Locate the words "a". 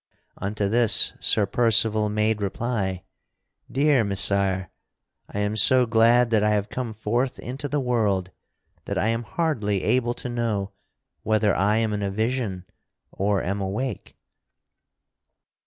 12.01-12.09